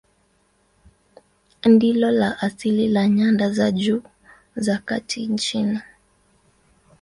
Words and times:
Ndilo 1.65 2.11
la 2.11 2.39
asili 2.39 2.87
la 2.87 3.07
nyanda 3.07 3.49
za 3.51 3.71
juu 3.71 4.01
za 4.55 4.77
kati 4.77 5.27
nchini. 5.27 5.79